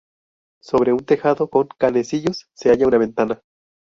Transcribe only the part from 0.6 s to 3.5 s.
Sobre un tejado con canecillos se halla una ventana.